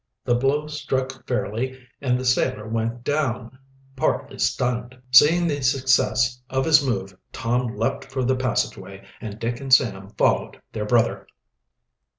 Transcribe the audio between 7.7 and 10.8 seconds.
leaped for the passageway, and Dick and Sam followed